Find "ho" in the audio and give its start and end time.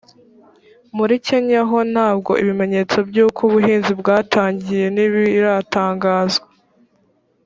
1.69-1.77